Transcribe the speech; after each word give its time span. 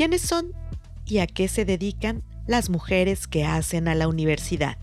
¿Quiénes 0.00 0.22
son 0.22 0.54
y 1.04 1.18
a 1.18 1.26
qué 1.26 1.46
se 1.46 1.66
dedican 1.66 2.22
las 2.46 2.70
mujeres 2.70 3.26
que 3.26 3.44
hacen 3.44 3.86
a 3.86 3.94
la 3.94 4.08
universidad? 4.08 4.78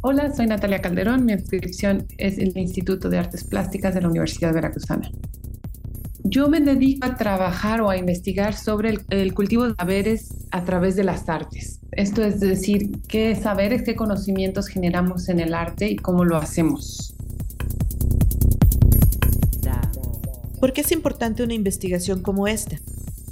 Hola, 0.00 0.34
soy 0.34 0.46
Natalia 0.46 0.80
Calderón. 0.80 1.26
Mi 1.26 1.34
inscripción 1.34 2.06
es 2.16 2.38
el 2.38 2.56
Instituto 2.56 3.10
de 3.10 3.18
Artes 3.18 3.44
Plásticas 3.44 3.92
de 3.92 4.00
la 4.00 4.08
Universidad 4.08 4.54
Veracruzana. 4.54 5.10
Yo 6.22 6.48
me 6.48 6.60
dedico 6.60 7.06
a 7.06 7.16
trabajar 7.16 7.82
o 7.82 7.90
a 7.90 7.98
investigar 7.98 8.54
sobre 8.54 8.96
el, 9.10 9.34
cultivo 9.34 9.68
de 9.68 9.74
saberes 9.74 10.34
a 10.52 10.64
través 10.64 10.96
de 10.96 11.04
las 11.04 11.28
artes. 11.28 11.80
Esto 11.92 12.24
es 12.24 12.40
decir, 12.40 12.92
qué 13.08 13.36
saberes, 13.36 13.82
qué 13.82 13.94
conocimientos 13.94 14.68
generamos 14.68 15.28
en 15.28 15.38
el 15.38 15.52
arte 15.52 15.90
y 15.90 15.96
cómo 15.96 16.24
lo 16.24 16.38
hacemos. 16.38 17.13
¿Por 20.64 20.72
qué 20.72 20.80
es 20.80 20.92
importante 20.92 21.42
una 21.42 21.52
investigación 21.52 22.22
como 22.22 22.48
esta? 22.48 22.80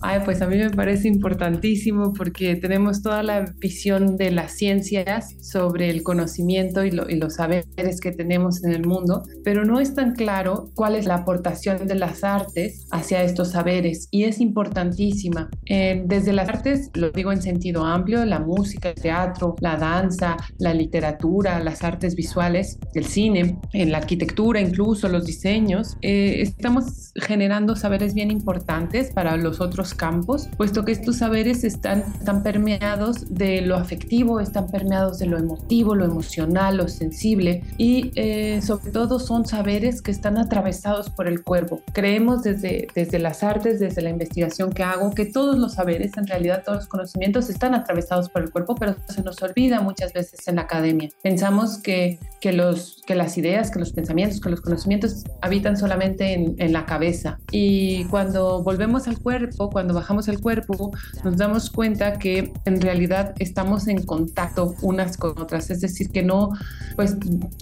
Ay, 0.00 0.20
pues 0.24 0.42
a 0.42 0.46
mí 0.46 0.56
me 0.56 0.70
parece 0.70 1.08
importantísimo 1.08 2.12
porque 2.12 2.56
tenemos 2.56 3.02
toda 3.02 3.22
la 3.22 3.52
visión 3.58 4.16
de 4.16 4.30
las 4.30 4.52
ciencias 4.52 5.34
sobre 5.40 5.90
el 5.90 6.02
conocimiento 6.02 6.84
y, 6.84 6.90
los 6.90 7.34
saberes 7.34 8.00
que 8.00 8.12
tenemos 8.12 8.62
en 8.64 8.72
el 8.72 8.86
mundo, 8.86 9.24
pero 9.44 9.64
no 9.64 9.80
es 9.80 9.94
tan 9.94 10.14
claro 10.14 10.70
cuál 10.74 10.94
es 10.94 11.06
la 11.06 11.16
aportación 11.16 11.86
de 11.86 11.94
las 11.94 12.22
artes 12.22 12.86
hacia 12.90 13.22
estos 13.22 13.50
saberes 13.52 14.08
y 14.10 14.24
es 14.24 14.40
importantísima. 14.40 15.50
Eh, 15.66 16.02
desde 16.06 16.32
las 16.32 16.48
artes, 16.48 16.90
lo 16.94 17.10
digo 17.10 17.32
en 17.32 17.42
sentido 17.42 17.84
amplio, 17.84 18.24
la 18.24 18.38
música, 18.38 18.90
el 18.90 18.94
teatro, 18.94 19.56
la 19.60 19.76
danza, 19.76 20.36
la 20.58 20.74
literatura, 20.74 21.62
las 21.62 21.82
artes 21.82 22.14
visuales, 22.14 22.78
el 22.94 23.04
cine, 23.04 23.58
en 23.72 23.92
la 23.92 23.98
arquitectura, 23.98 24.60
incluso 24.60 25.08
los 25.08 25.24
diseños, 25.24 25.96
eh, 26.02 26.40
estamos 26.40 27.12
generando 27.16 27.76
saberes 27.76 28.14
bien 28.14 28.30
importantes 28.30 29.12
para 29.12 29.36
los 29.36 29.60
otros 29.60 29.87
campos, 29.94 30.48
puesto 30.56 30.84
que 30.84 30.92
estos 30.92 31.16
saberes 31.16 31.64
están, 31.64 32.04
están 32.18 32.42
permeados 32.42 33.34
de 33.34 33.60
lo 33.62 33.76
afectivo, 33.76 34.40
están 34.40 34.68
permeados 34.68 35.18
de 35.18 35.26
lo 35.26 35.38
emotivo, 35.38 35.94
lo 35.94 36.04
emocional, 36.04 36.76
lo 36.76 36.88
sensible 36.88 37.62
y 37.76 38.12
eh, 38.14 38.60
sobre 38.62 38.90
todo 38.90 39.18
son 39.18 39.46
saberes 39.46 40.02
que 40.02 40.10
están 40.10 40.38
atravesados 40.38 41.10
por 41.10 41.26
el 41.26 41.42
cuerpo. 41.42 41.82
Creemos 41.92 42.42
desde, 42.42 42.88
desde 42.94 43.18
las 43.18 43.42
artes, 43.42 43.80
desde 43.80 44.02
la 44.02 44.10
investigación 44.10 44.72
que 44.72 44.82
hago, 44.82 45.10
que 45.10 45.26
todos 45.26 45.58
los 45.58 45.74
saberes, 45.74 46.16
en 46.16 46.26
realidad 46.26 46.62
todos 46.64 46.78
los 46.78 46.88
conocimientos 46.88 47.50
están 47.50 47.74
atravesados 47.74 48.28
por 48.28 48.42
el 48.42 48.50
cuerpo, 48.50 48.74
pero 48.74 48.96
se 49.08 49.22
nos 49.22 49.42
olvida 49.42 49.80
muchas 49.80 50.12
veces 50.12 50.46
en 50.48 50.56
la 50.56 50.62
academia. 50.62 51.08
Pensamos 51.22 51.78
que, 51.78 52.18
que, 52.40 52.52
los, 52.52 53.02
que 53.06 53.14
las 53.14 53.38
ideas, 53.38 53.70
que 53.70 53.78
los 53.78 53.92
pensamientos, 53.92 54.40
que 54.40 54.50
los 54.50 54.60
conocimientos 54.60 55.24
habitan 55.40 55.76
solamente 55.76 56.32
en, 56.32 56.54
en 56.58 56.72
la 56.72 56.86
cabeza 56.86 57.38
y 57.50 58.04
cuando 58.06 58.62
volvemos 58.62 59.08
al 59.08 59.20
cuerpo, 59.20 59.70
cuando 59.78 59.94
bajamos 59.94 60.26
el 60.26 60.40
cuerpo, 60.40 60.90
nos 61.22 61.36
damos 61.36 61.70
cuenta 61.70 62.18
que 62.18 62.52
en 62.64 62.80
realidad 62.80 63.32
estamos 63.38 63.86
en 63.86 64.02
contacto 64.02 64.74
unas 64.82 65.16
con 65.16 65.38
otras, 65.40 65.70
es 65.70 65.80
decir, 65.80 66.10
que 66.10 66.24
no, 66.24 66.50
pues 66.96 67.16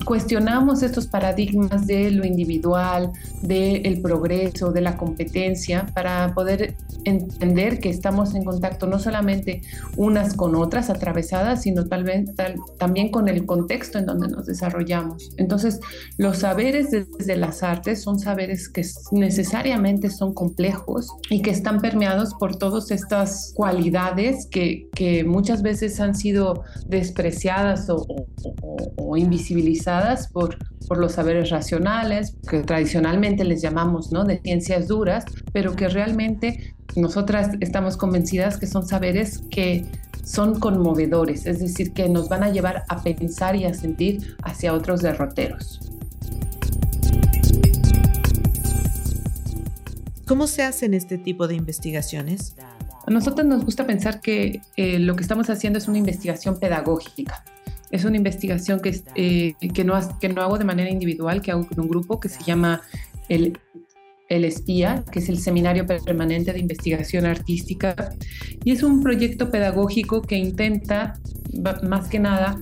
cuestionamos 0.06 0.82
estos 0.82 1.08
paradigmas 1.08 1.86
de 1.86 2.10
lo 2.12 2.24
individual, 2.24 3.12
del 3.42 4.00
progreso, 4.00 4.72
de 4.72 4.80
la 4.80 4.96
competencia, 4.96 5.84
para 5.94 6.32
poder 6.32 6.74
entender 7.04 7.80
que 7.80 7.90
estamos 7.90 8.34
en 8.34 8.44
contacto 8.44 8.86
no 8.86 8.98
solamente 8.98 9.60
unas 9.98 10.32
con 10.32 10.54
otras 10.56 10.88
atravesadas, 10.88 11.64
sino 11.64 11.84
tal 11.84 12.04
vez 12.04 12.30
también 12.78 13.10
con 13.10 13.28
el 13.28 13.44
contexto 13.44 13.98
en 13.98 14.06
donde 14.06 14.28
nos 14.28 14.46
desarrollamos. 14.46 15.32
Entonces, 15.36 15.80
los 16.16 16.38
saberes 16.38 16.90
desde 16.90 17.36
las 17.36 17.62
artes 17.62 18.00
son 18.00 18.18
saberes 18.18 18.70
que 18.70 18.86
necesariamente 19.12 20.08
son 20.08 20.32
complejos 20.32 21.10
y 21.28 21.42
que 21.42 21.50
están 21.50 21.82
permeados 21.82 22.05
por 22.38 22.56
todas 22.56 22.90
estas 22.90 23.52
cualidades 23.54 24.46
que, 24.50 24.88
que 24.94 25.24
muchas 25.24 25.62
veces 25.62 26.00
han 26.00 26.14
sido 26.14 26.64
despreciadas 26.86 27.88
o, 27.90 28.06
o, 28.96 29.16
invisibilizadas 29.16 30.28
por, 30.28 30.56
por 30.86 30.98
los 30.98 31.12
saberes 31.12 31.50
racionales, 31.50 32.36
que 32.48 32.62
tradicionalmente 32.62 33.44
les 33.44 33.62
llamamos 33.62 34.12
¿no? 34.12 34.24
de 34.24 34.40
ciencias 34.40 34.88
duras, 34.88 35.24
pero 35.52 35.74
que 35.74 35.88
realmente 35.88 36.74
nosotras 36.94 37.50
estamos 37.60 37.96
convencidas 37.96 38.56
que 38.58 38.66
son 38.66 38.86
saberes 38.86 39.42
que 39.50 39.84
son 40.22 40.58
conmovedores, 40.58 41.46
es 41.46 41.60
decir, 41.60 41.92
que 41.92 42.08
nos 42.08 42.28
van 42.28 42.42
a 42.42 42.50
llevar 42.50 42.82
a 42.88 43.02
pensar 43.02 43.54
y 43.54 43.64
a 43.64 43.74
sentir 43.74 44.36
hacia 44.42 44.72
otros 44.72 45.00
derroteros. 45.00 45.95
¿Cómo 50.26 50.48
se 50.48 50.64
hacen 50.64 50.92
este 50.92 51.18
tipo 51.18 51.46
de 51.46 51.54
investigaciones? 51.54 52.56
A 53.06 53.10
nosotros 53.12 53.46
nos 53.46 53.64
gusta 53.64 53.86
pensar 53.86 54.20
que 54.20 54.60
eh, 54.76 54.98
lo 54.98 55.14
que 55.14 55.22
estamos 55.22 55.48
haciendo 55.50 55.78
es 55.78 55.86
una 55.86 55.98
investigación 55.98 56.58
pedagógica. 56.58 57.44
Es 57.92 58.04
una 58.04 58.16
investigación 58.16 58.80
que, 58.80 59.00
eh, 59.14 59.54
que, 59.72 59.84
no, 59.84 59.94
que 60.18 60.28
no 60.28 60.42
hago 60.42 60.58
de 60.58 60.64
manera 60.64 60.90
individual, 60.90 61.40
que 61.40 61.52
hago 61.52 61.68
con 61.68 61.78
un 61.78 61.88
grupo 61.88 62.18
que 62.18 62.28
se 62.28 62.42
llama 62.42 62.82
el, 63.28 63.56
el 64.28 64.44
Espía, 64.44 65.04
que 65.12 65.20
es 65.20 65.28
el 65.28 65.38
Seminario 65.38 65.86
Permanente 65.86 66.52
de 66.52 66.58
Investigación 66.58 67.24
Artística. 67.24 67.94
Y 68.64 68.72
es 68.72 68.82
un 68.82 69.04
proyecto 69.04 69.52
pedagógico 69.52 70.22
que 70.22 70.36
intenta, 70.36 71.20
más 71.84 72.08
que 72.08 72.18
nada, 72.18 72.58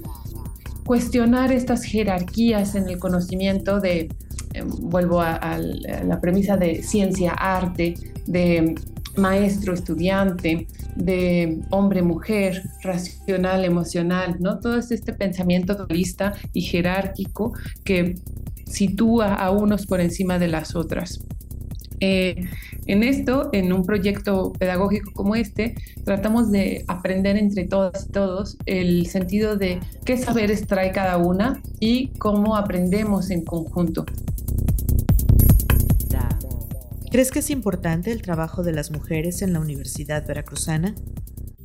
cuestionar 0.85 1.51
estas 1.51 1.83
jerarquías 1.85 2.75
en 2.75 2.91
el 2.91 2.99
conocimiento 2.99 3.81
de 3.81 4.11
Em, 4.55 4.69
vuelvo 4.69 5.21
a, 5.21 5.59
la 5.59 6.21
premisa 6.21 6.57
de 6.57 6.83
ciencia-arte, 6.83 7.95
de 8.27 8.77
maestro-estudiante, 9.17 10.69
de 10.95 11.61
hombre-mujer, 11.71 12.63
racional-emocional, 12.83 14.37
¿no? 14.39 14.61
Todo 14.61 14.79
este 14.79 15.13
pensamiento 15.13 15.75
dualista 15.75 16.35
y 16.53 16.63
jerárquico 16.63 17.53
que 17.85 18.15
sitúa 18.65 19.35
a 19.35 19.51
unos 19.51 19.87
por 19.87 20.01
encima 20.01 20.39
de 20.39 20.49
las 20.49 20.77
otras. 20.77 21.19
Eh, 21.99 22.45
en 22.87 23.03
esto, 23.03 23.51
en 23.53 23.73
un 23.73 23.85
proyecto 23.85 24.53
pedagógico 24.53 25.13
como 25.15 25.35
este, 25.35 25.75
tratamos 26.05 26.53
de 26.53 26.85
aprender 26.87 27.37
entre 27.37 27.65
todas 27.65 28.07
y 28.09 28.13
todos 28.13 28.57
el 28.67 29.07
sentido 29.07 29.57
de 29.57 29.81
qué 30.05 30.17
saberes 30.17 30.67
trae 30.67 30.93
cada 30.93 31.17
una 31.17 31.61
y 31.81 32.09
cómo 32.19 32.57
aprendemos 32.57 33.31
en 33.31 33.45
conjunto. 33.45 34.05
¿Crees 37.15 37.31
que 37.31 37.39
es 37.39 37.51
importante 37.51 38.11
el 38.11 38.23
trabajo 38.23 38.65
de 38.65 38.73
las 38.73 38.91
mujeres 38.91 39.41
en 39.41 39.53
la 39.53 39.61
Universidad 39.61 40.27
Veracruzana? 40.27 40.97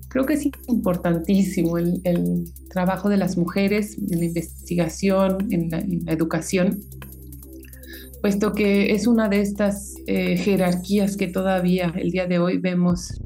Creo 0.07 0.27
que 0.27 0.35
es 0.35 0.47
importantísimo 0.67 1.79
el, 1.79 2.45
trabajo 2.69 3.09
de 3.09 3.17
las 3.17 3.35
mujeres 3.35 3.97
en 3.97 4.19
la 4.19 4.25
investigación, 4.25 5.47
en 5.49 5.71
la, 5.71 5.79
educación, 6.13 6.83
puesto 8.21 8.53
que 8.53 8.93
es 8.93 9.07
una 9.07 9.27
de 9.27 9.41
estas 9.41 9.95
eh, 10.05 10.37
jerarquías 10.37 11.17
que 11.17 11.25
todavía 11.25 11.95
el 11.97 12.11
día 12.11 12.27
de 12.27 12.37
hoy 12.37 12.59
vemos, 12.59 13.19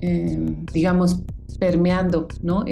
em, 0.00 0.64
digamos, 0.72 1.20
permeando 1.60 2.28
¿no? 2.42 2.64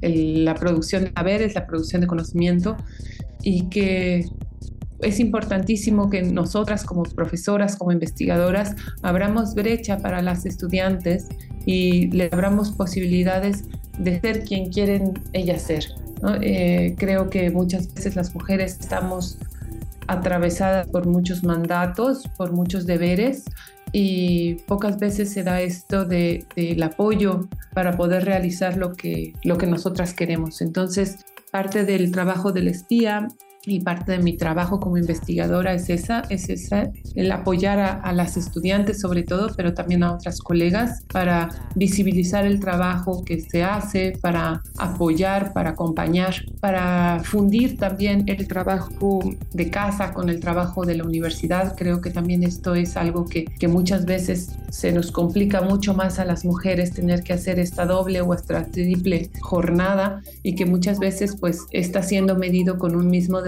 la 0.00 0.54
producción 0.54 1.04
de 1.04 1.12
saberes, 1.12 1.54
la 1.54 1.66
producción 1.66 2.00
de 2.00 2.06
conocimiento, 2.06 2.78
y 3.42 3.68
que 3.68 4.24
es 5.00 5.20
importantísimo 5.20 6.10
que 6.10 6.22
nosotras 6.22 6.84
como 6.84 7.04
profesoras, 7.04 7.76
como 7.76 7.92
investigadoras, 7.92 8.74
abramos 9.02 9.54
brecha 9.54 9.98
para 9.98 10.22
las 10.22 10.46
estudiantes 10.46 11.28
y 11.66 12.08
le 12.08 12.28
abramos 12.32 12.72
posibilidades 12.72 13.64
de 13.98 14.20
ser 14.20 14.44
quien 14.44 14.70
quieren 14.70 15.14
ellas 15.32 15.62
ser. 15.62 15.84
Eh, 16.40 16.94
creo 16.98 17.30
que 17.30 17.50
muchas 17.50 17.94
veces 17.94 18.16
las 18.16 18.34
mujeres 18.34 18.78
estamos 18.80 19.38
atravesadas 20.08 20.88
por 20.88 21.06
muchos 21.06 21.44
mandatos, 21.44 22.24
por 22.36 22.52
muchos 22.52 22.86
deberes 22.86 23.44
y 23.92 24.54
pocas 24.66 24.98
veces 24.98 25.32
se 25.32 25.42
da 25.44 25.60
esto 25.60 26.04
del 26.04 26.46
de, 26.56 26.82
apoyo 26.82 27.48
para 27.72 27.96
poder 27.96 28.24
realizar 28.24 28.76
lo 28.76 28.94
que, 28.94 29.34
lo 29.44 29.58
que 29.58 29.66
nosotras 29.66 30.14
queremos. 30.14 30.60
Entonces, 30.60 31.24
parte 31.50 31.84
del 31.84 32.10
trabajo 32.10 32.52
del 32.52 32.68
espía 32.68 33.28
y 33.70 33.80
parte 33.80 34.12
de 34.12 34.18
mi 34.18 34.36
trabajo 34.36 34.80
como 34.80 34.96
investigadora 34.96 35.74
es 35.74 35.90
esa, 35.90 36.22
es 36.28 36.48
esa, 36.48 36.90
el 37.14 37.30
apoyar 37.32 37.78
a, 37.78 38.12
las 38.12 38.36
estudiantes 38.36 39.00
sobre 39.00 39.22
todo, 39.22 39.50
pero 39.56 39.74
también 39.74 40.02
a 40.02 40.12
otras 40.12 40.40
colegas 40.40 41.04
para 41.12 41.48
visibilizar 41.74 42.46
el 42.46 42.58
trabajo 42.58 43.24
que 43.24 43.40
se 43.40 43.62
hace, 43.62 44.18
para 44.20 44.62
apoyar, 44.78 45.52
para 45.52 45.70
acompañar, 45.70 46.34
para 46.60 47.20
fundir 47.22 47.76
también 47.76 48.24
el 48.26 48.48
trabajo 48.48 49.20
de 49.52 49.70
casa 49.70 50.12
con 50.12 50.28
el 50.28 50.40
trabajo 50.40 50.84
de 50.84 50.96
la 50.96 51.04
universidad. 51.04 51.76
Creo 51.76 52.00
que 52.00 52.10
también 52.10 52.42
esto 52.42 52.74
es 52.74 52.96
algo 52.96 53.26
que, 53.26 53.44
que 53.44 53.68
muchas 53.68 54.04
veces 54.04 54.56
se 54.70 54.92
nos 54.92 55.12
complica 55.12 55.60
mucho 55.60 55.94
más 55.94 56.18
a 56.18 56.24
las 56.24 56.44
mujeres 56.44 56.92
tener 56.92 57.22
que 57.22 57.32
hacer 57.32 57.58
esta 57.58 57.86
doble 57.86 58.20
o 58.20 58.34
esta 58.34 58.64
triple 58.64 59.30
jornada 59.40 60.22
y 60.42 60.54
que 60.54 60.66
muchas 60.66 60.98
veces 60.98 61.36
pues 61.38 61.66
está 61.70 62.02
siendo 62.02 62.36
medido 62.36 62.78
con 62.78 62.96
un 62.96 63.08
mismo 63.08 63.42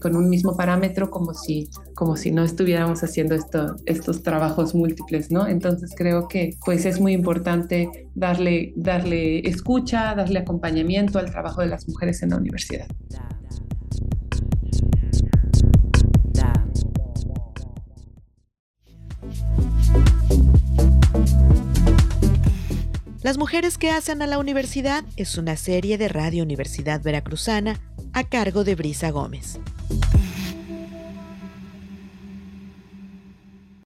con 0.00 0.16
un 0.16 0.28
mismo 0.28 0.56
parámetro 0.56 1.10
como 1.10 1.34
si, 1.34 1.68
como 1.94 2.16
si 2.16 2.30
no 2.30 2.42
estuviéramos 2.44 3.02
haciendo 3.02 3.34
esto, 3.34 3.76
estos 3.86 4.22
trabajos 4.22 4.74
múltiples, 4.74 5.30
¿no? 5.30 5.46
Entonces 5.46 5.94
creo 5.96 6.28
que 6.28 6.56
pues 6.64 6.84
es 6.86 7.00
muy 7.00 7.12
importante 7.12 8.08
darle, 8.14 8.72
darle 8.76 9.40
escucha, 9.48 10.14
darle 10.14 10.40
acompañamiento 10.40 11.18
al 11.18 11.30
trabajo 11.30 11.60
de 11.60 11.68
las 11.68 11.88
mujeres 11.88 12.22
en 12.22 12.30
la 12.30 12.36
universidad. 12.36 12.86
Las 23.30 23.38
mujeres 23.38 23.78
que 23.78 23.92
hacen 23.92 24.22
a 24.22 24.26
la 24.26 24.40
universidad 24.40 25.04
es 25.14 25.38
una 25.38 25.56
serie 25.56 25.98
de 25.98 26.08
Radio 26.08 26.42
Universidad 26.42 27.00
Veracruzana 27.00 27.78
a 28.12 28.24
cargo 28.24 28.64
de 28.64 28.74
Brisa 28.74 29.10
Gómez. 29.10 29.60